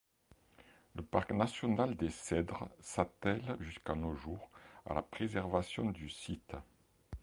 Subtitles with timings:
[0.95, 4.49] Le parc national des Cèdres s’attèle, jusqu’à nos jours,
[4.89, 6.55] à la préservation du site.